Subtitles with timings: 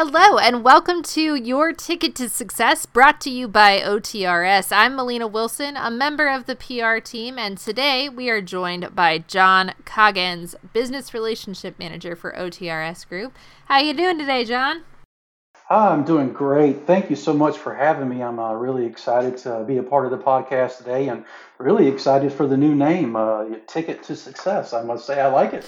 [0.00, 4.70] Hello, and welcome to Your Ticket to Success, brought to you by OTRS.
[4.70, 9.18] I'm Melina Wilson, a member of the PR team, and today we are joined by
[9.18, 13.36] John Coggins, Business Relationship Manager for OTRS Group.
[13.64, 14.84] How you doing today, John?
[15.70, 16.86] Hi, I'm doing great.
[16.86, 18.22] Thank you so much for having me.
[18.22, 21.26] I'm uh, really excited to be a part of the podcast today and
[21.58, 24.72] really excited for the new name, uh, Ticket to Success.
[24.72, 25.66] I must say, I like it.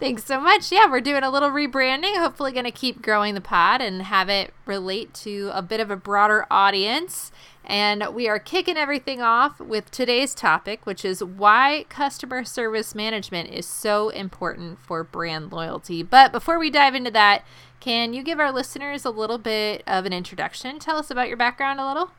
[0.00, 0.72] Thanks so much.
[0.72, 2.16] Yeah, we're doing a little rebranding.
[2.16, 5.90] Hopefully, going to keep growing the pod and have it relate to a bit of
[5.90, 7.30] a broader audience.
[7.66, 13.50] And we are kicking everything off with today's topic, which is why customer service management
[13.50, 16.02] is so important for brand loyalty.
[16.02, 17.44] But before we dive into that,
[17.84, 20.78] can you give our listeners a little bit of an introduction?
[20.78, 22.10] Tell us about your background a little.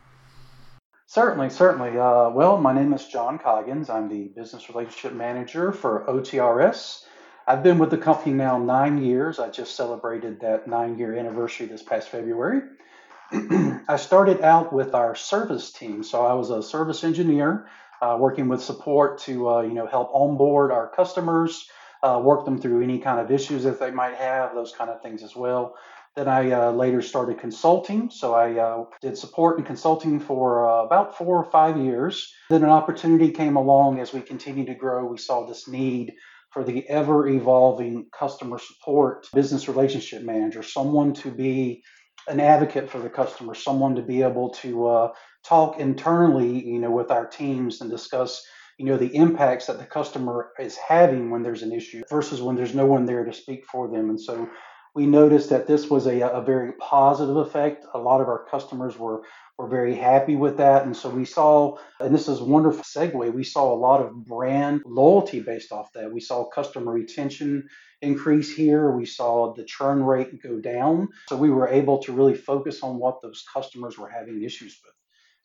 [1.07, 1.97] Certainly, certainly.
[1.97, 3.89] Uh, well, my name is John Coggins.
[3.89, 7.05] I'm the business relationship manager for OTRS.
[7.47, 9.39] I've been with the company now nine years.
[9.39, 12.61] I just celebrated that nine year anniversary this past February.
[13.31, 16.03] I started out with our service team.
[16.03, 17.68] So I was a service engineer
[18.03, 21.68] uh, working with support to uh, you know help onboard our customers,
[22.05, 25.01] uh, work them through any kind of issues that they might have, those kind of
[25.01, 25.75] things as well.
[26.15, 28.09] Then I uh, later started consulting.
[28.09, 32.34] So I uh, did support and consulting for uh, about four or five years.
[32.49, 35.05] Then an opportunity came along as we continued to grow.
[35.05, 36.13] We saw this need
[36.51, 41.84] for the ever evolving customer support business relationship manager, someone to be
[42.29, 45.12] an advocate for the customer, someone to be able to uh,
[45.43, 48.41] talk internally, you know, with our teams and discuss,
[48.77, 52.55] you know, the impacts that the customer is having when there's an issue versus when
[52.55, 54.09] there's no one there to speak for them.
[54.09, 54.49] And so
[54.93, 57.85] we noticed that this was a, a very positive effect.
[57.93, 59.23] A lot of our customers were
[59.57, 60.85] were very happy with that.
[60.85, 64.25] And so we saw, and this is a wonderful segue, we saw a lot of
[64.25, 66.12] brand loyalty based off that.
[66.12, 67.69] We saw customer retention
[68.01, 68.91] increase here.
[68.91, 71.09] We saw the churn rate go down.
[71.29, 74.94] So we were able to really focus on what those customers were having issues with.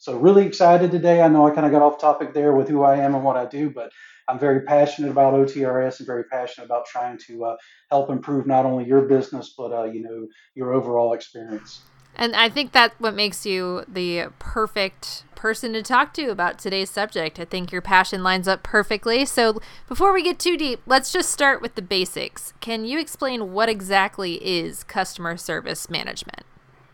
[0.01, 1.21] So really excited today.
[1.21, 3.37] I know I kind of got off topic there with who I am and what
[3.37, 3.93] I do, but
[4.29, 7.57] I'm very passionate about OTRS and very passionate about trying to uh,
[7.91, 11.83] help improve not only your business but uh, you know your overall experience.
[12.17, 16.89] And I think that's what makes you the perfect person to talk to about today's
[16.89, 17.39] subject.
[17.39, 19.27] I think your passion lines up perfectly.
[19.27, 22.55] So, before we get too deep, let's just start with the basics.
[22.61, 26.45] Can you explain what exactly is customer service management?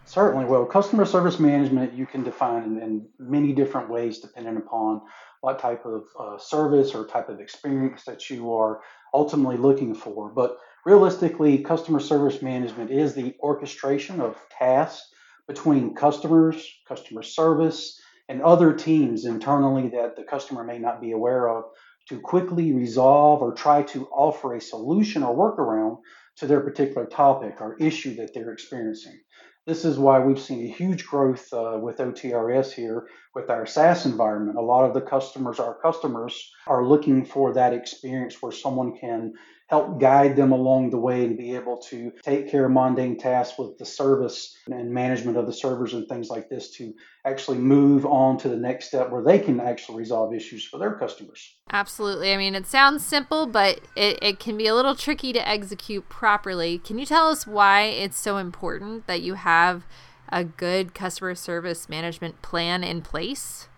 [0.08, 0.44] Certainly.
[0.44, 5.02] Well, customer service management you can define in, in many different ways depending upon
[5.40, 8.80] what type of uh, service or type of experience that you are
[9.12, 10.30] ultimately looking for.
[10.30, 15.10] But realistically, customer service management is the orchestration of tasks
[15.48, 21.48] between customers, customer service, and other teams internally that the customer may not be aware
[21.48, 21.64] of
[22.08, 25.98] to quickly resolve or try to offer a solution or workaround
[26.36, 29.18] to their particular topic or issue that they're experiencing.
[29.66, 34.06] This is why we've seen a huge growth uh, with OTRS here with our SaaS
[34.06, 34.56] environment.
[34.56, 39.32] A lot of the customers, our customers, are looking for that experience where someone can
[39.68, 43.58] help guide them along the way and be able to take care of mundane tasks
[43.58, 46.94] with the service and management of the servers and things like this to
[47.24, 50.94] actually move on to the next step where they can actually resolve issues for their
[50.94, 51.56] customers.
[51.72, 52.32] Absolutely.
[52.32, 56.08] I mean, it sounds simple, but it, it can be a little tricky to execute
[56.08, 56.78] properly.
[56.78, 59.84] Can you tell us why it's so important that you have
[60.28, 63.68] a good customer service management plan in place?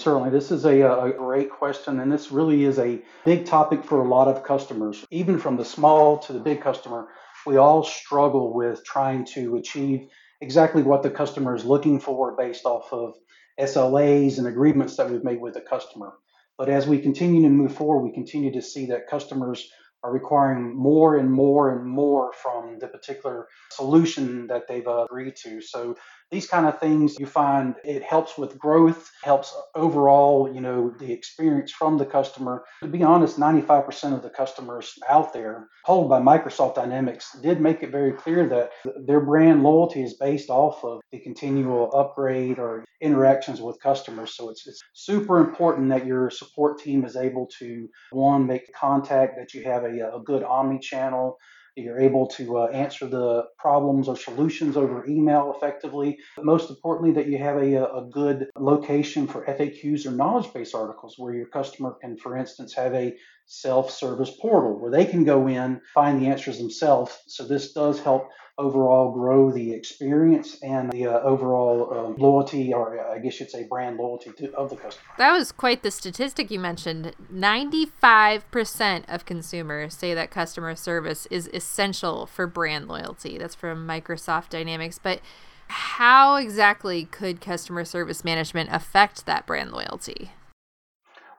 [0.00, 4.00] Certainly, this is a, a, great question, and this really is a big topic for
[4.00, 5.04] a lot of customers.
[5.10, 7.08] Even from the small to the big customer,
[7.46, 10.08] we all struggle with trying to achieve
[10.40, 13.12] exactly what the customer is looking for based off of
[13.60, 16.14] SLAs and agreements that we've made with the customer.
[16.56, 19.68] But as we continue to move forward, we continue to see that customers
[20.02, 25.36] are requiring more and more and more from the particular solution that they've uh, agreed
[25.36, 25.60] to.
[25.60, 25.96] So
[26.30, 31.12] these kind of things you find it helps with growth helps overall you know the
[31.12, 32.64] experience from the customer.
[32.82, 37.82] To be honest 95% of the customers out there polled by microsoft dynamics did make
[37.82, 38.70] it very clear that
[39.06, 44.36] their brand loyalty is based off of the continual upgrade or interactions with customers.
[44.36, 49.36] So it's, it's super important that your support team is able to one make contact
[49.38, 51.38] that you have a, a good omni channel
[51.76, 56.18] you're able to uh, answer the problems or solutions over email effectively.
[56.36, 60.74] But most importantly, that you have a, a good location for FAQs or knowledge base
[60.74, 63.14] articles where your customer can, for instance, have a
[63.50, 67.18] self-service portal where they can go in, find the answers themselves.
[67.26, 73.00] So this does help overall grow the experience and the uh, overall uh, loyalty, or
[73.10, 75.04] I guess you'd say brand loyalty to, of the customer.
[75.18, 77.12] That was quite the statistic you mentioned.
[77.32, 83.36] 95% of consumers say that customer service is essential for brand loyalty.
[83.36, 85.00] That's from Microsoft Dynamics.
[85.02, 85.20] But
[85.66, 90.30] how exactly could customer service management affect that brand loyalty?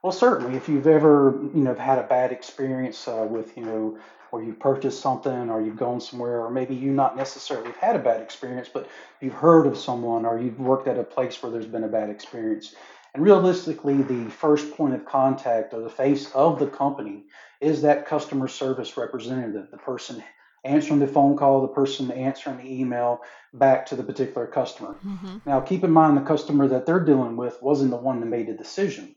[0.02, 4.00] Well, certainly, if you've ever, you know, had a bad experience uh, with, you know,
[4.32, 7.96] or you've purchased something, or you've gone somewhere, or maybe you not necessarily have had
[7.96, 8.90] a bad experience, but
[9.20, 12.10] you've heard of someone, or you've worked at a place where there's been a bad
[12.10, 12.74] experience.
[13.14, 17.26] And realistically, the first point of contact or the face of the company
[17.60, 20.24] is that customer service representative, the person
[20.64, 23.20] answering the phone call, the person answering the email
[23.54, 24.96] back to the particular customer.
[25.06, 25.38] Mm-hmm.
[25.46, 28.48] Now, keep in mind the customer that they're dealing with wasn't the one that made
[28.48, 29.16] the decision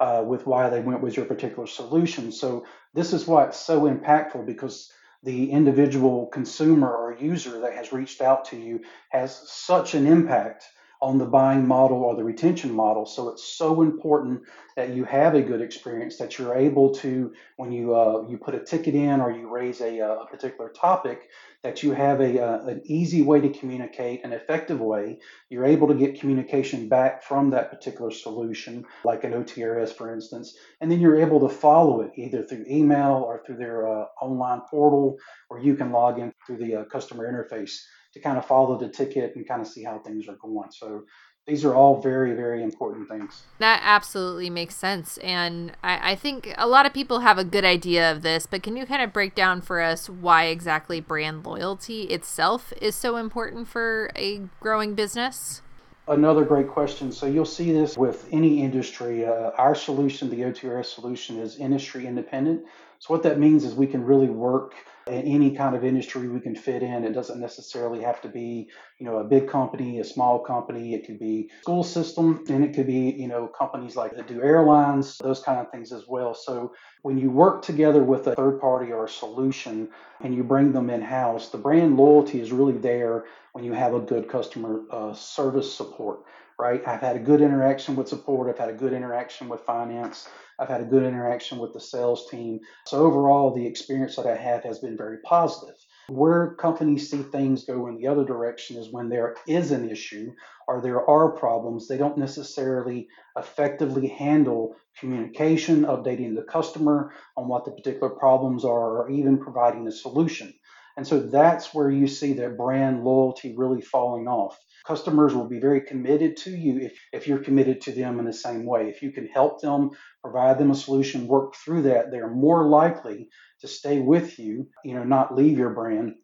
[0.00, 2.32] uh, with why they went with your particular solution.
[2.32, 7.92] So this is why it's so impactful because the individual consumer or user that has
[7.92, 10.66] reached out to you has such an impact
[11.06, 13.06] on the buying model or the retention model.
[13.06, 14.42] So it's so important
[14.74, 18.56] that you have a good experience, that you're able to, when you uh, you put
[18.56, 21.28] a ticket in or you raise a, uh, a particular topic,
[21.62, 25.20] that you have a, uh, an easy way to communicate, an effective way.
[25.48, 30.56] You're able to get communication back from that particular solution, like an OTRS, for instance,
[30.80, 34.62] and then you're able to follow it either through email or through their uh, online
[34.68, 35.18] portal,
[35.50, 37.76] or you can log in through the uh, customer interface
[38.16, 40.70] to kind of follow the ticket and kind of see how things are going.
[40.70, 41.04] So
[41.46, 43.42] these are all very very important things.
[43.58, 47.64] That absolutely makes sense and I, I, think a lot of people have a good
[47.64, 51.44] idea of this but can you kind of break down for us why exactly brand
[51.44, 55.62] loyalty itself is so important for a growing business?
[56.08, 57.12] Another great question.
[57.12, 59.26] So you'll see this with any industry.
[59.26, 62.64] Uh, our solution the otrs solution is industry independent.
[62.98, 64.74] So what that means is we can really work
[65.08, 67.04] any kind of industry we can fit in.
[67.04, 68.68] It doesn't necessarily have to be,
[68.98, 70.94] you know, a big company, a small company.
[70.94, 74.42] It could be school system, and it could be, you know, companies like that do
[74.42, 76.34] airlines, those kind of things as well.
[76.34, 76.72] So
[77.02, 79.88] when you work together with a third party or a solution
[80.22, 83.94] and you bring them in house, the brand loyalty is really there when you have
[83.94, 86.20] a good customer uh, service support.
[86.58, 86.82] Right?
[86.86, 88.48] I've had a good interaction with support.
[88.48, 90.26] I've had a good interaction with finance.
[90.58, 92.60] I've had a good interaction with the sales team.
[92.86, 95.76] So overall, the experience that I have has been very positive.
[96.08, 100.32] Where companies see things go in the other direction is when there is an issue
[100.66, 107.64] or there are problems, they don't necessarily effectively handle communication, updating the customer on what
[107.64, 110.54] the particular problems are, or even providing a solution.
[110.96, 114.58] And so that's where you see that brand loyalty really falling off.
[114.86, 118.32] Customers will be very committed to you if, if you're committed to them in the
[118.32, 118.88] same way.
[118.88, 119.90] If you can help them,
[120.22, 123.28] provide them a solution, work through that, they're more likely
[123.60, 126.14] to stay with you, you know, not leave your brand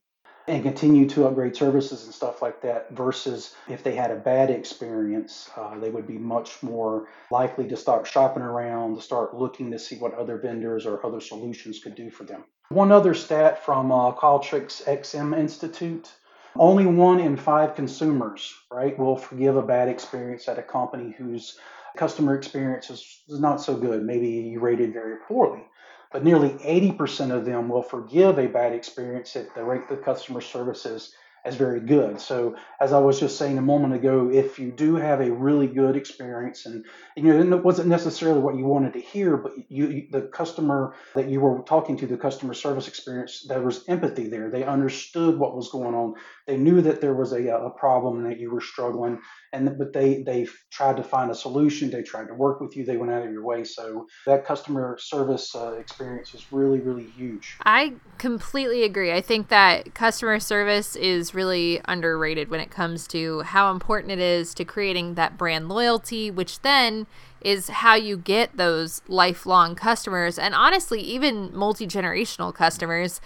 [0.48, 4.50] and continue to upgrade services and stuff like that versus if they had a bad
[4.50, 9.70] experience uh, they would be much more likely to start shopping around to start looking
[9.70, 13.64] to see what other vendors or other solutions could do for them one other stat
[13.64, 16.10] from uh, Qualtrics XM Institute
[16.56, 21.58] only one in five consumers, right, will forgive a bad experience at a company whose
[21.96, 24.02] customer experience is, not so good.
[24.02, 25.64] Maybe you rated very poorly.
[26.10, 30.42] But nearly 80% of them will forgive a bad experience if they rate the customer
[30.42, 31.14] services
[31.44, 32.20] as very good.
[32.20, 35.66] So, as I was just saying a moment ago, if you do have a really
[35.66, 36.84] good experience, and
[37.16, 41.28] you know, it wasn't necessarily what you wanted to hear, but you, the customer that
[41.28, 44.50] you were talking to, the customer service experience, there was empathy there.
[44.50, 46.14] They understood what was going on.
[46.46, 49.20] They knew that there was a, a problem and that you were struggling,
[49.52, 51.90] and but they they tried to find a solution.
[51.90, 52.84] They tried to work with you.
[52.84, 53.64] They went out of your way.
[53.64, 57.56] So that customer service uh, experience is really really huge.
[57.64, 59.12] I completely agree.
[59.12, 64.18] I think that customer service is really underrated when it comes to how important it
[64.18, 67.06] is to creating that brand loyalty, which then
[67.40, 73.20] is how you get those lifelong customers and honestly, even multi generational customers.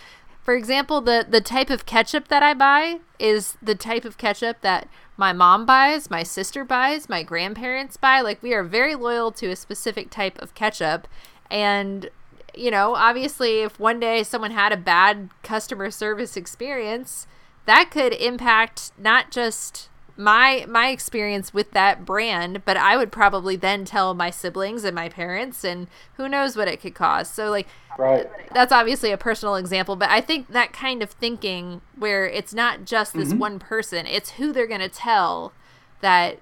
[0.47, 4.61] For example, the, the type of ketchup that I buy is the type of ketchup
[4.61, 8.21] that my mom buys, my sister buys, my grandparents buy.
[8.21, 11.09] Like, we are very loyal to a specific type of ketchup.
[11.51, 12.11] And
[12.55, 17.27] you know, obviously, if one day someone had a bad customer service experience,
[17.67, 23.55] that could impact not just my my experience with that brand but i would probably
[23.55, 27.51] then tell my siblings and my parents and who knows what it could cause so
[27.51, 27.67] like
[27.99, 28.27] right.
[28.55, 32.85] that's obviously a personal example but i think that kind of thinking where it's not
[32.85, 33.39] just this mm-hmm.
[33.39, 35.53] one person it's who they're going to tell
[36.01, 36.39] that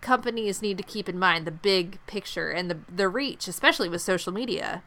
[0.00, 4.00] companies need to keep in mind the big picture and the the reach especially with
[4.00, 4.82] social media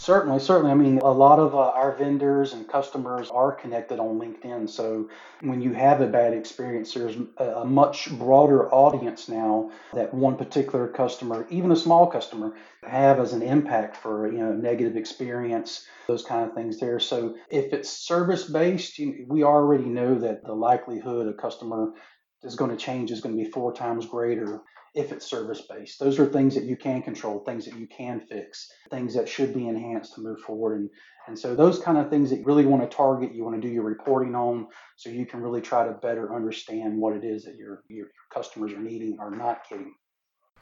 [0.00, 0.70] Certainly, certainly.
[0.70, 4.70] I mean, a lot of uh, our vendors and customers are connected on LinkedIn.
[4.70, 5.10] So
[5.42, 10.88] when you have a bad experience, there's a, much broader audience now that one particular
[10.88, 16.24] customer, even a small customer, have as an impact for you know negative experience, those
[16.24, 16.98] kind of things there.
[16.98, 21.92] So if it's service based, we already know that the likelihood a customer
[22.42, 24.62] is going to change is going to be four times greater
[24.94, 26.00] if it's service based.
[26.00, 29.54] Those are things that you can control, things that you can fix, things that should
[29.54, 30.80] be enhanced to move forward.
[30.80, 30.90] And,
[31.28, 33.66] and so those kind of things that you really want to target, you want to
[33.66, 34.66] do your reporting on
[34.96, 38.72] so you can really try to better understand what it is that your, your customers
[38.72, 39.94] are needing or not getting.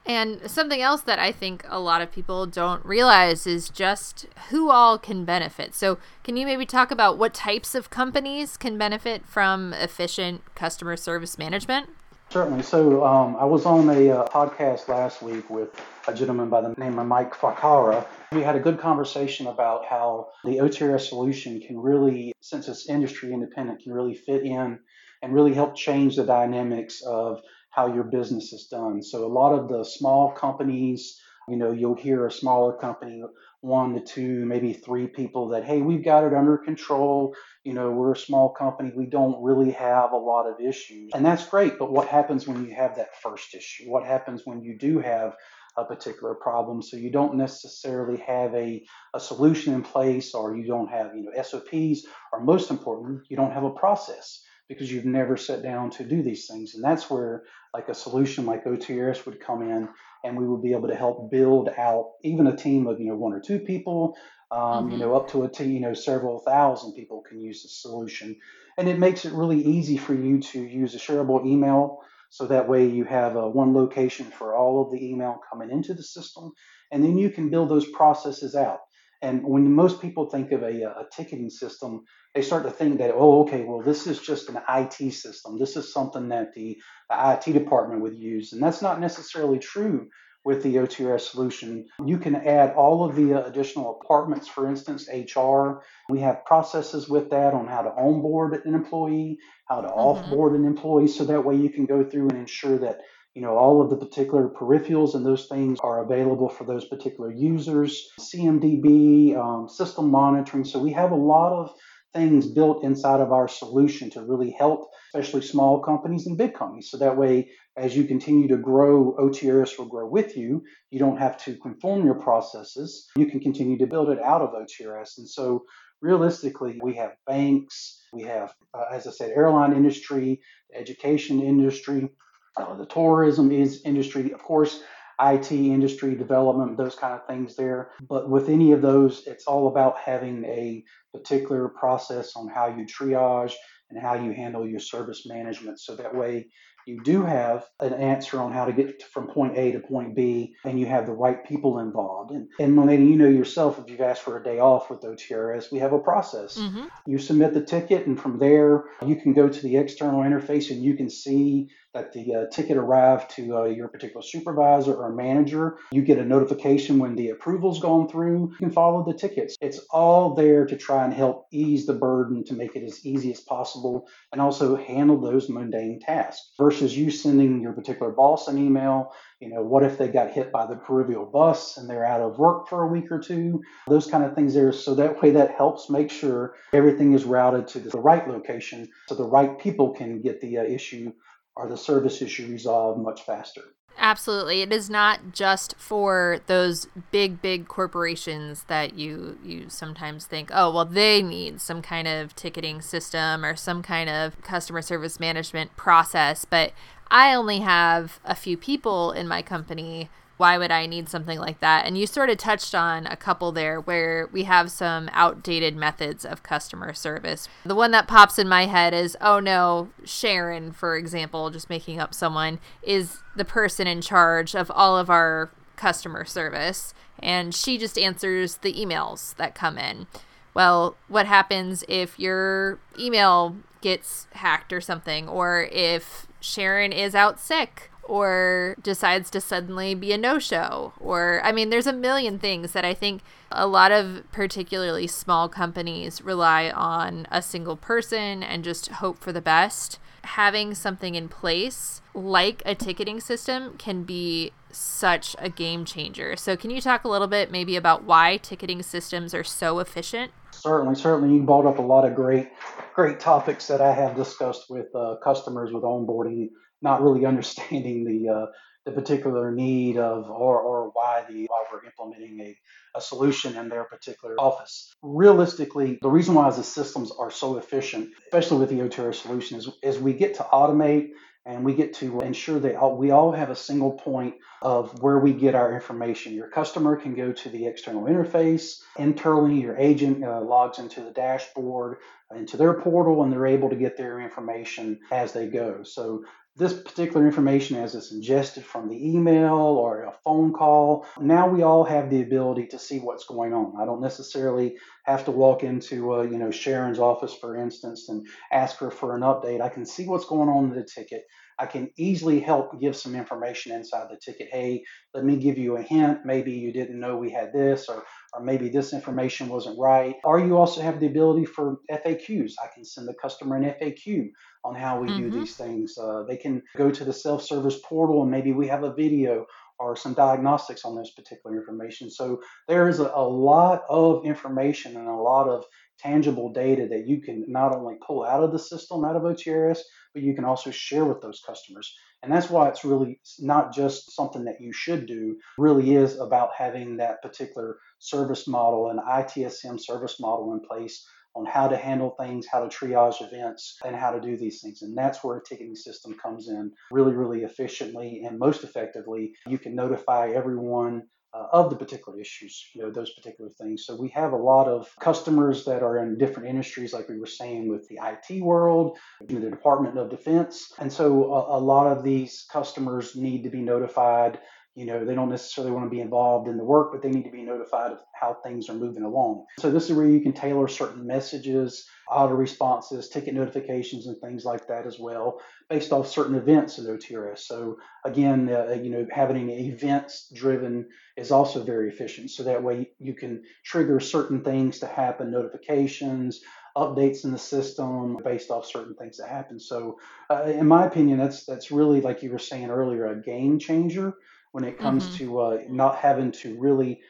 [0.05, 4.71] And something else that I think a lot of people don't realize is just who
[4.71, 5.75] all can benefit.
[5.75, 10.95] So, can you maybe talk about what types of companies can benefit from efficient customer
[10.95, 11.89] service management?
[12.31, 12.61] Certainly.
[12.61, 15.69] So um, I was on a uh, podcast last week with
[16.07, 18.05] a gentleman by the name of Mike Fakara.
[18.31, 23.33] We had a good conversation about how the OTRS solution can really, since it's industry
[23.33, 24.77] independent, can really fit in
[25.23, 29.01] and really help change the dynamics of how your business is done.
[29.01, 33.23] So a lot of the small companies, you know, you'll hear a smaller company
[33.61, 37.35] one to two, maybe three people that, hey, we've got it under control.
[37.63, 38.91] You know, we're a small company.
[38.95, 41.11] We don't really have a lot of issues.
[41.13, 41.77] And that's great.
[41.77, 43.89] But what happens when you have that first issue?
[43.89, 45.35] What happens when you do have
[45.77, 46.81] a particular problem?
[46.81, 48.81] So you don't necessarily have a,
[49.13, 53.35] a solution in place or you don't have, you know, SOPs, or most important, you
[53.35, 56.75] don't have a process because you've never sat down to do these things.
[56.75, 59.89] And that's where like a solution like OTRS would come in
[60.23, 63.15] and we would be able to help build out even a team of, you know,
[63.15, 64.15] one or two people,
[64.51, 64.91] um, mm-hmm.
[64.91, 68.37] you know, up to a team, you know, several thousand people can use the solution.
[68.77, 71.99] And it makes it really easy for you to use a shareable email.
[72.29, 75.95] So that way you have a one location for all of the email coming into
[75.95, 76.51] the system.
[76.91, 78.79] And then you can build those processes out.
[79.21, 82.05] And when most people think of a, a, ticketing system,
[82.35, 85.57] they start to think that, oh, okay, well, this is just an IT system.
[85.57, 86.77] This is something that the,
[87.09, 88.53] the IT department would use.
[88.53, 90.09] And that's not necessarily true
[90.45, 91.85] with the OTRS solution.
[92.05, 95.81] You can add all of the additional departments, for instance, HR.
[96.07, 99.99] We have processes with that on how to onboard an employee, how to mm-hmm.
[99.99, 101.07] offboard an employee.
[101.07, 103.01] So that way you can go through and ensure that
[103.35, 107.31] you know, all of the particular peripherals and those things are available for those particular
[107.31, 108.09] users.
[108.19, 110.65] CMDB, um, system monitoring.
[110.65, 111.73] So we have a lot of
[112.13, 116.89] things built inside of our solution to really help, especially small companies and big companies.
[116.89, 120.63] So that way, as you continue to grow, OTRS will grow with you.
[120.91, 123.07] You don't have to conform your processes.
[123.15, 125.17] You can continue to build it out of OTRS.
[125.17, 125.63] And so
[126.01, 130.41] realistically, we have banks, we have, uh, as I said, airline industry,
[130.75, 132.09] education industry,
[132.57, 134.81] uh, the tourism is industry, of course,
[135.21, 137.91] IT industry development, those kind of things there.
[138.07, 140.83] But with any of those, it's all about having a
[141.13, 143.53] particular process on how you triage
[143.89, 145.79] and how you handle your service management.
[145.79, 146.47] So that way
[146.89, 150.55] you do have an answer on how to get from point A to point B,
[150.65, 152.31] and you have the right people involved.
[152.31, 155.71] And, and Melanie, you know yourself, if you've asked for a day off with OTRS,
[155.71, 156.57] we have a process.
[156.57, 156.85] Mm-hmm.
[157.05, 160.83] You submit the ticket, and from there, you can go to the external interface and
[160.83, 165.77] you can see that the uh, ticket arrived to uh, your particular supervisor or manager.
[165.91, 168.51] You get a notification when the approval's gone through.
[168.51, 169.55] You can follow the tickets.
[169.59, 173.31] It's all there to try and help ease the burden to make it as easy
[173.31, 178.57] as possible and also handle those mundane tasks versus you sending your particular boss an
[178.57, 179.13] email.
[179.39, 182.37] You know, what if they got hit by the peripheral bus and they're out of
[182.37, 183.61] work for a week or two?
[183.87, 184.71] Those kind of things there.
[184.71, 189.15] So that way, that helps make sure everything is routed to the right location so
[189.15, 191.13] the right people can get the uh, issue
[191.55, 193.63] or the service issue resolved much faster.
[194.01, 194.61] Absolutely.
[194.61, 200.71] It is not just for those big big corporations that you you sometimes think, "Oh,
[200.71, 205.75] well they need some kind of ticketing system or some kind of customer service management
[205.75, 206.71] process." But
[207.11, 211.59] I only have a few people in my company why would I need something like
[211.59, 211.85] that?
[211.85, 216.23] And you sort of touched on a couple there where we have some outdated methods
[216.23, 217.49] of customer service.
[217.65, 221.99] The one that pops in my head is oh no, Sharon, for example, just making
[221.99, 227.77] up someone, is the person in charge of all of our customer service, and she
[227.77, 230.07] just answers the emails that come in.
[230.53, 237.41] Well, what happens if your email gets hacked or something, or if Sharon is out
[237.41, 237.91] sick?
[238.09, 240.93] Or decides to suddenly be a no show.
[240.99, 245.47] Or, I mean, there's a million things that I think a lot of particularly small
[245.47, 249.99] companies rely on a single person and just hope for the best.
[250.23, 256.35] Having something in place like a ticketing system can be such a game changer.
[256.35, 260.31] So, can you talk a little bit maybe about why ticketing systems are so efficient?
[260.51, 261.35] Certainly, certainly.
[261.35, 262.49] You brought up a lot of great,
[262.93, 266.49] great topics that I have discussed with uh, customers with onboarding,
[266.81, 268.45] not really understanding the uh,
[268.85, 272.57] the particular need of or, or why the why we're implementing a,
[272.95, 274.93] a solution in their particular office.
[275.01, 279.69] Realistically, the reason why the systems are so efficient, especially with the OTRS solution, is,
[279.83, 281.09] is we get to automate
[281.45, 285.19] and we get to ensure that all, we all have a single point of where
[285.19, 286.33] we get our information.
[286.33, 288.81] Your customer can go to the external interface.
[288.97, 291.97] Internally, your agent uh, logs into the dashboard,
[292.35, 295.83] into their portal, and they're able to get their information as they go.
[295.83, 296.23] So
[296.59, 301.07] this particular information as it's ingested from the email or a phone call.
[301.19, 303.75] Now we all have the ability to see what's going on.
[303.81, 304.75] I don't necessarily
[305.05, 309.15] have to walk into, uh, you know, Sharon's office, for instance, and ask her for
[309.15, 309.61] an update.
[309.61, 311.23] I can see what's going on in the ticket.
[311.57, 314.49] I can easily help give some information inside the ticket.
[314.51, 316.19] Hey, let me give you a hint.
[316.25, 320.15] Maybe you didn't know we had this, or, or maybe this information wasn't right.
[320.23, 322.53] Or you also have the ability for FAQs.
[322.63, 324.29] I can send the customer an FAQ
[324.63, 325.29] on how we mm-hmm.
[325.29, 325.97] do these things.
[325.97, 329.45] Uh, they can go to the self service portal and maybe we have a video
[329.79, 332.11] or some diagnostics on this particular information.
[332.11, 335.65] So there is a, a lot of information and a lot of
[335.97, 339.79] tangible data that you can not only pull out of the system, out of OTRS,
[340.13, 341.95] but you can also share with those customers.
[342.21, 346.49] And that's why it's really not just something that you should do, really is about
[346.57, 352.15] having that particular service model and ITSM service model in place on how to handle
[352.19, 354.81] things, how to triage events, and how to do these things.
[354.81, 359.31] And that's where a ticketing system comes in really, really efficiently and most effectively.
[359.47, 363.85] You can notify everyone uh, of the particular issues, you know, those particular things.
[363.85, 367.27] So we have a lot of customers that are in different industries, like we were
[367.27, 370.73] saying with the IT world, the Department of Defense.
[370.79, 374.39] And so a, a lot of these customers need to be notified
[374.79, 377.25] you know they don't necessarily want to be involved in the work but they need
[377.25, 379.45] to be notified of how things are moving along.
[379.59, 384.43] So this is where you can tailor certain messages auto responses ticket notifications and things
[384.43, 389.05] like that as well based off certain events in otrs so again uh, you know
[389.11, 390.87] having events driven
[391.19, 392.31] is also very efficient.
[392.31, 396.41] So that way you can trigger certain things to happen notifications
[396.77, 399.59] updates in the system based off certain things that happen.
[399.59, 403.59] So uh, in my opinion that's that's really like you were saying earlier a game
[403.59, 404.13] changer
[404.51, 405.17] when it comes mm-hmm.
[405.17, 407.01] to uh, not having to really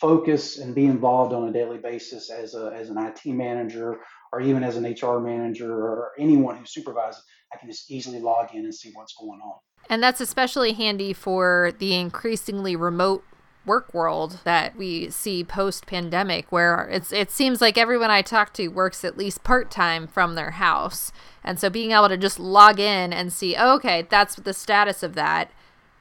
[0.00, 3.98] focus and be involved on a daily basis as, a, as an IT manager
[4.32, 7.22] or even as an HR manager or anyone who supervises.
[7.52, 9.58] I can just easily log in and see what's going on.
[9.88, 13.24] And that's especially handy for the increasingly remote
[13.64, 18.52] work world that we see post pandemic where it's it seems like everyone I talk
[18.54, 21.12] to works at least part-time from their house.
[21.42, 25.02] And so being able to just log in and see, oh, okay, that's the status
[25.02, 25.50] of that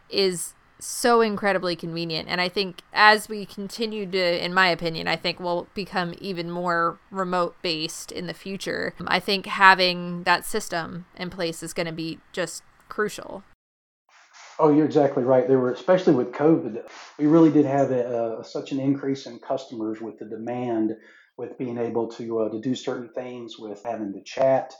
[0.09, 2.27] is so incredibly convenient.
[2.29, 6.51] And I think as we continue to, in my opinion, I think we'll become even
[6.51, 8.93] more remote based in the future.
[9.07, 13.43] I think having that system in place is going to be just crucial.
[14.57, 15.47] Oh, you're exactly right.
[15.47, 16.87] There were, especially with COVID,
[17.19, 20.95] we really did have a, a, such an increase in customers with the demand,
[21.37, 24.73] with being able to uh, to do certain things, with having to chat,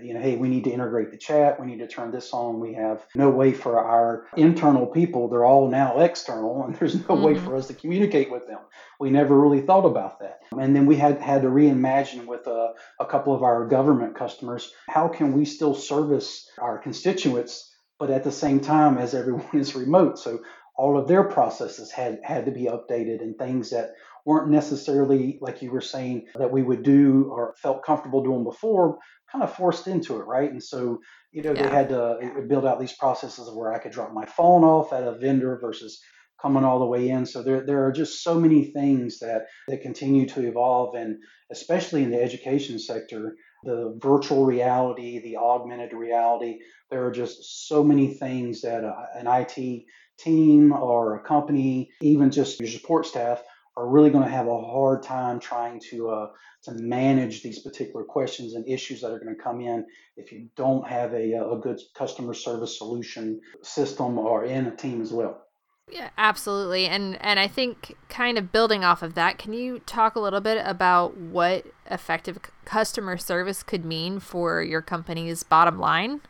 [0.00, 1.60] you know, hey, we need to integrate the chat.
[1.60, 2.60] We need to turn this on.
[2.60, 5.28] We have no way for our internal people.
[5.28, 7.22] They're all now external, and there's no mm-hmm.
[7.22, 8.60] way for us to communicate with them.
[8.98, 10.40] We never really thought about that.
[10.52, 14.72] And then we had had to reimagine with a, a couple of our government customers
[14.88, 19.74] how can we still service our constituents, but at the same time as everyone is
[19.74, 20.18] remote.
[20.18, 20.40] So
[20.76, 25.62] all of their processes had had to be updated and things that weren't necessarily like
[25.62, 28.98] you were saying that we would do or felt comfortable doing before
[29.30, 30.50] kind of forced into it right?
[30.50, 31.00] And so
[31.32, 31.62] you know yeah.
[31.62, 35.02] they had to build out these processes where i could drop my phone off at
[35.02, 36.00] a vendor versus
[36.42, 37.24] coming all the way in.
[37.24, 41.16] So there, there are just so many things that that continue to evolve and
[41.50, 46.58] especially in the education sector the virtual reality the augmented reality
[46.90, 49.84] there are just so many things that uh, an it
[50.18, 53.42] team or a company even just your support staff
[53.76, 56.26] are really going to have a hard time trying to uh,
[56.64, 59.84] to manage these particular questions and issues that are going to come in
[60.16, 65.00] if you don't have a, a good customer service solution system or in a team
[65.00, 65.42] as well.
[65.90, 66.86] Yeah, absolutely.
[66.86, 70.40] And and I think kind of building off of that, can you talk a little
[70.40, 76.20] bit about what effective customer service could mean for your company's bottom line?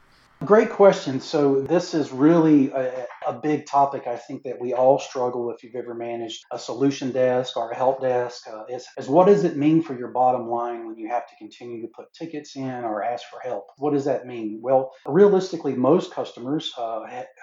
[0.45, 1.21] Great question.
[1.21, 5.63] So, this is really a, a, big topic I think that we all struggle if
[5.63, 8.43] you've ever managed a solution desk or a help desk.
[8.49, 11.37] Uh, is, is what does it mean for your bottom line when you have to
[11.39, 13.67] continue to put tickets in or ask for help?
[13.77, 14.59] What does that mean?
[14.61, 17.01] Well, realistically, most customers uh,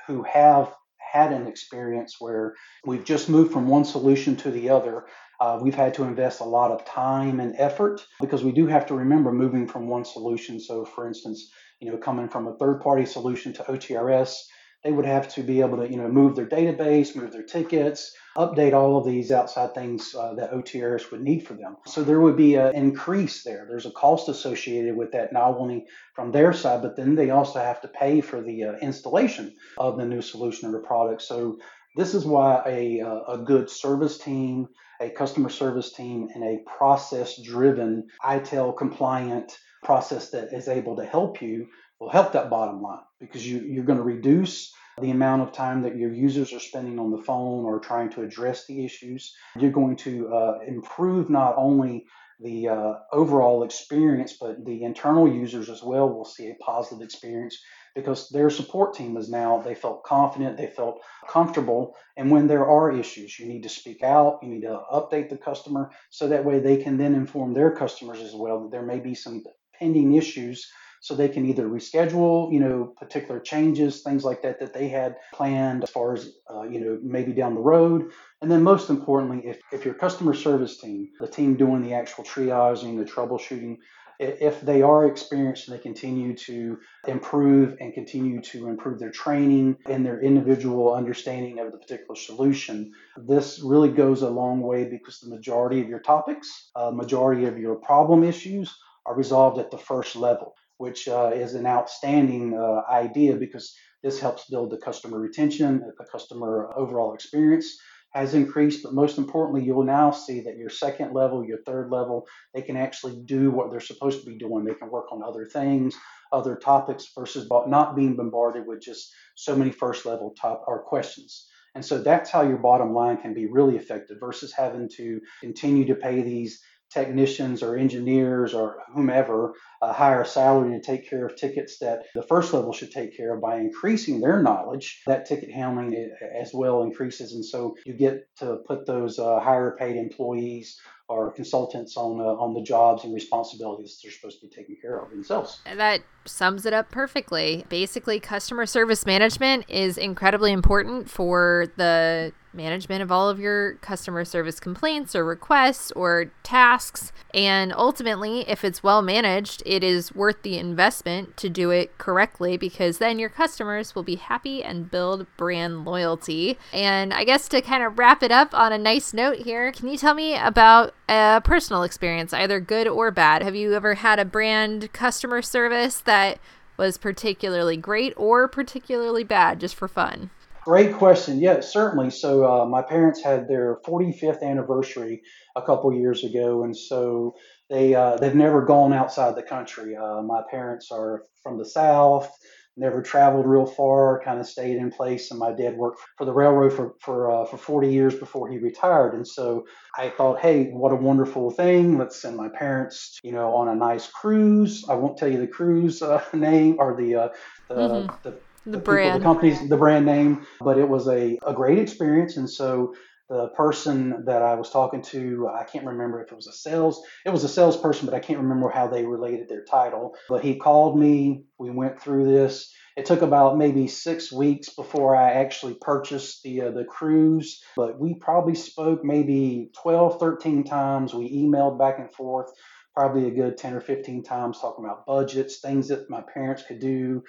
[0.08, 2.54] who have had an experience where
[2.86, 5.06] we've just moved from one solution to the other.
[5.40, 8.86] Uh, we've had to invest a lot of time and effort because we do have
[8.86, 10.60] to remember moving from one solution.
[10.60, 14.36] So, for instance, you know, coming from a third-party solution to OTRS,
[14.84, 18.15] they would have to be able to, you know, move their database, move their tickets,
[18.38, 21.76] update all of these outside things uh, that OTRS would need for them.
[21.86, 23.65] So there would be an increase there.
[23.68, 27.60] There's a cost associated with that, not only from their side, but then they also
[27.60, 31.22] have to pay for the uh, installation of the new solution or the product.
[31.24, 31.58] So
[31.98, 34.70] this is why a, uh, a good service team,
[35.02, 41.06] a customer service team, and a process driven, ITIL compliant process that is able to
[41.06, 41.68] help you
[42.00, 45.82] will help that bottom line because you, you're going to reduce the amount of time
[45.82, 49.34] that your users are spending on the phone or trying to address the issues.
[49.58, 52.06] You're going to uh, improve not only
[52.42, 57.58] the uh, overall experience, but the internal users as well will see a positive experience
[57.96, 61.96] because their support team is now, they felt confident, they felt comfortable.
[62.15, 65.38] And when there are issues, you need to speak out, you need to update the
[65.38, 69.00] customer so that way they can then inform their customers as well that there may
[69.00, 69.44] be some
[69.80, 70.70] pending issues
[71.02, 75.15] so they can either reschedule, you know, particular changes, things like that that they had
[75.34, 78.12] planned as far as, uh, you know, maybe down the road.
[78.42, 82.24] And then most importantly, if, if your customer service team, the team doing the actual
[82.24, 83.78] triaging, the troubleshooting,
[84.20, 89.78] if they are experienced and they continue to improve and continue to improve their training
[89.86, 95.22] and their individual understanding of the particular solution, this really goes a long way because
[95.22, 98.78] the majority of your topics, uh, majority of your problem issues
[99.10, 104.19] are resolved at the first level which uh, is an outstanding uh, idea because this
[104.19, 107.78] helps build the customer retention, the customer overall experience
[108.13, 108.82] has increased.
[108.82, 112.78] But most importantly, you'll now see that your second level, your third level, they can
[112.78, 114.63] actually do what they're supposed to be doing.
[114.63, 115.95] They can work on other things,
[116.32, 121.45] other topics versus not being bombarded with just so many first level top or questions.
[121.76, 125.86] And so that's how your bottom line can be really effective versus having to continue
[125.88, 131.36] to pay these technicians or engineers or whomever a higher salary to take care of
[131.36, 135.52] tickets that the first level should take care of by increasing their knowledge that ticket
[135.52, 137.34] handling as well increases.
[137.34, 142.24] And so you get to put those uh, higher paid employees or consultants on uh,
[142.24, 145.60] on the jobs and responsibilities they're supposed to be taking care of themselves.
[145.65, 147.65] And that sums it up perfectly.
[147.67, 154.26] Basically, customer service management is incredibly important for the management of all of your customer
[154.26, 157.12] service complaints or requests or tasks.
[157.34, 162.58] And ultimately, if it's well managed, it is worth the investment to do it correctly
[162.58, 166.58] because then your customers will be happy and build brand loyalty.
[166.74, 169.88] And I guess to kind of wrap it up on a nice note here, can
[169.88, 173.41] you tell me about a personal experience, either good or bad?
[173.41, 176.39] Have you ever had a brand customer service that
[176.78, 180.30] was particularly great or particularly bad just for fun?
[180.63, 181.39] Great question.
[181.39, 182.10] Yeah, certainly.
[182.12, 185.22] So uh, my parents had their 45th anniversary
[185.56, 187.36] a couple years ago, and so
[187.69, 189.95] they uh, they've never gone outside the country.
[189.95, 192.32] Uh, my parents are from the South,
[192.80, 195.32] never traveled real far, kind of stayed in place.
[195.32, 198.58] And my dad worked for the railroad for for uh, for 40 years before he
[198.58, 199.13] retired.
[199.13, 199.65] And so
[199.98, 201.98] I thought, hey, what a wonderful thing!
[201.98, 204.86] Let's send my parents, you know, on a nice cruise.
[204.89, 207.30] I won't tell you the cruise uh, name or the uh,
[207.68, 208.15] the, mm-hmm.
[208.24, 211.54] the the, the brand, people, the company's, the brand name, but it was a, a
[211.54, 212.38] great experience.
[212.38, 212.94] And so
[213.30, 217.02] the person that I was talking to, I can't remember if it was a sales,
[217.26, 220.15] it was a salesperson, but I can't remember how they related their title.
[220.28, 221.44] But he called me.
[221.60, 222.74] We went through this.
[222.98, 228.00] It took about maybe six weeks before I actually purchased the uh, the cruise, but
[228.00, 231.13] we probably spoke maybe 12, 13 times.
[231.13, 232.52] We emailed back and forth
[232.96, 236.80] probably a good 10 or 15 times talking about budgets, things that my parents could
[236.80, 237.24] do,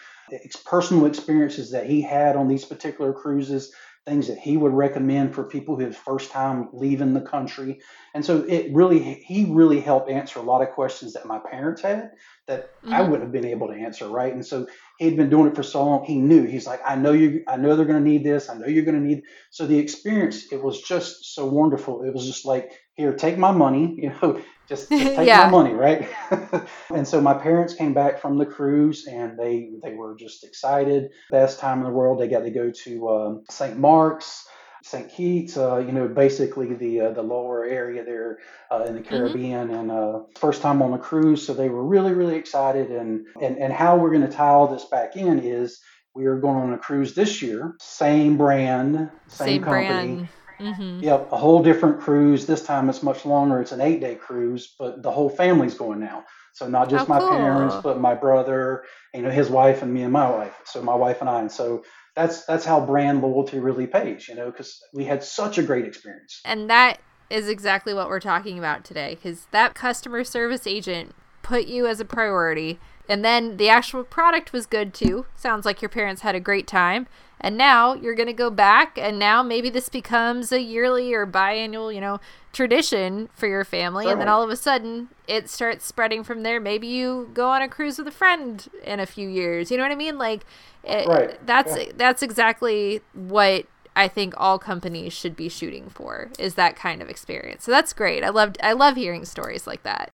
[0.65, 3.73] personal experiences that he had on these particular cruises,
[4.11, 7.81] things that he would recommend for people who first time leaving the country.
[8.13, 11.83] And so it really, he really helped answer a lot of questions that my parents
[11.83, 12.11] had
[12.49, 12.93] that mm-hmm.
[12.93, 14.33] I wouldn't have been able to answer, right?
[14.33, 14.67] And so
[14.99, 16.43] he'd been doing it for so long, he knew.
[16.43, 18.51] He's like, I know you, I know they're going to need this.
[18.51, 19.23] I know you're going to need.
[19.51, 22.03] So the experience, it was just so wonderful.
[22.03, 23.97] It was just like, here, take my money.
[24.01, 25.45] You know, just, just take yeah.
[25.45, 26.09] my money, right?
[26.95, 31.11] and so my parents came back from the cruise and they they were just excited.
[31.31, 32.21] Best time in the world.
[32.21, 33.77] They got to go to um, St.
[33.77, 34.47] Mark's.
[34.83, 35.11] St.
[35.11, 38.39] Kitts, uh, you know, basically the uh, the lower area there
[38.71, 39.11] uh, in the mm-hmm.
[39.11, 39.79] Caribbean, mm-hmm.
[39.79, 42.91] and uh, first time on a cruise, so they were really really excited.
[42.91, 45.81] And and and how we're going to tie all this back in is
[46.15, 49.87] we are going on a cruise this year, same brand, same, same company.
[49.87, 50.29] Brand
[50.61, 51.01] Mm-hmm.
[51.01, 52.47] Yep, a whole different cruise.
[52.47, 53.61] This time it's much longer.
[53.61, 56.25] It's an eight day cruise, but the whole family's going now.
[56.53, 57.31] So not just my cool.
[57.31, 60.55] parents, but my brother, you know, his wife and me and my wife.
[60.65, 61.41] So my wife and I.
[61.41, 65.59] And so that's that's how brand loyalty really pays, you know, because we had such
[65.59, 66.41] a great experience.
[66.45, 66.99] And that
[67.31, 72.01] is exactly what we're talking about today, because that customer service agent put you as
[72.01, 72.79] a priority.
[73.09, 75.27] And then the actual product was good too.
[75.37, 77.07] Sounds like your parents had a great time.
[77.41, 81.27] And now you're going to go back, and now maybe this becomes a yearly or
[81.27, 82.21] biannual, you know,
[82.53, 84.09] tradition for your family.
[84.09, 86.61] And then all of a sudden it starts spreading from there.
[86.61, 89.71] Maybe you go on a cruise with a friend in a few years.
[89.71, 90.19] You know what I mean?
[90.19, 90.45] Like,
[90.85, 91.47] it, right.
[91.47, 91.93] that's yeah.
[91.97, 97.09] that's exactly what I think all companies should be shooting for is that kind of
[97.09, 97.65] experience.
[97.65, 98.23] So that's great.
[98.23, 100.11] I loved I love hearing stories like that.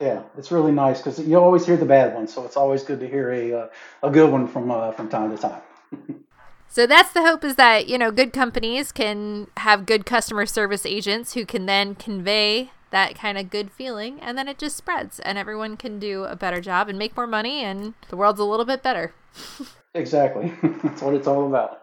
[0.00, 3.00] Yeah, it's really nice because you always hear the bad ones, so it's always good
[3.00, 3.68] to hear a uh,
[4.04, 5.60] a good one from uh, from time to time.
[6.68, 10.86] so that's the hope is that you know good companies can have good customer service
[10.86, 15.18] agents who can then convey that kind of good feeling, and then it just spreads,
[15.18, 18.44] and everyone can do a better job and make more money, and the world's a
[18.44, 19.14] little bit better.
[19.94, 20.52] exactly,
[20.84, 21.82] that's what it's all about.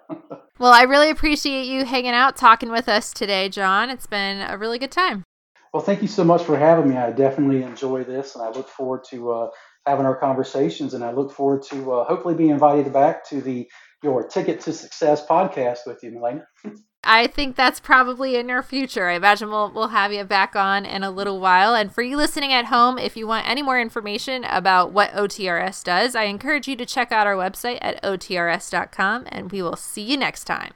[0.57, 3.89] well, I really appreciate you hanging out, talking with us today, John.
[3.89, 5.25] It's been a really good time.
[5.75, 6.95] Well, thank you so much for having me.
[6.95, 9.49] I definitely enjoy this, and I look forward to uh,
[9.85, 10.93] having our conversations.
[10.93, 13.67] And I look forward to uh, hopefully being invited back to the
[14.01, 16.47] your Ticket to Success podcast with you, Milena.
[17.03, 19.09] I think that's probably in our future.
[19.09, 21.75] I imagine we'll, we'll have you back on in a little while.
[21.75, 25.83] And for you listening at home, if you want any more information about what OTRS
[25.83, 30.03] does, I encourage you to check out our website at otrs.com, and we will see
[30.03, 30.63] you next time.